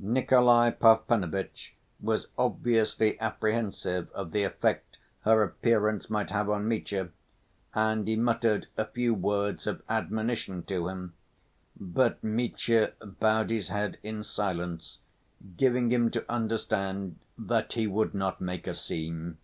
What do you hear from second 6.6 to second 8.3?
Mitya, and he